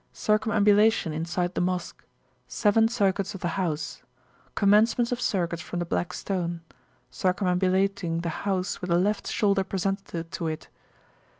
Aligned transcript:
Circumambulation 0.13 1.13
inside 1.13 1.53
the 1.53 1.61
Mosque. 1.61 2.03
Seven 2.47 2.87
circuits 2.87 3.35
of 3.35 3.41
the 3.41 3.49
house. 3.49 4.01
Commencement 4.55 5.11
of 5.11 5.21
circuit 5.21 5.59
from 5.61 5.77
the 5.77 5.85
Black 5.85 6.11
Stone. 6.13 6.61
Circumambulating 7.11 8.21
the 8.21 8.29
house 8.49 8.81
with 8.81 8.89
the 8.89 8.97
left 8.97 9.27
shoulder 9.29 9.63
presented 9.63 10.31
to 10.31 10.47
it. 10.47 10.69